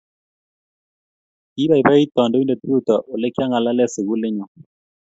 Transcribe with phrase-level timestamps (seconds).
[1.53, 4.45] Kibaibait kandoindet Ruto olekiangalale sikuli nyo.